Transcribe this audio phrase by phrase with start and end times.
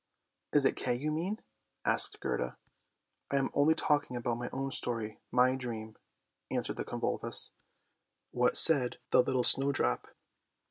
[0.55, 1.41] ""Is it Kay you mean?"
[1.85, 2.57] asked Gerda."
[3.31, 5.95] I am only talking about my own story, my dream,"
[6.49, 7.51] answered the convolvulus.
[8.31, 10.07] What said the little snowdrop?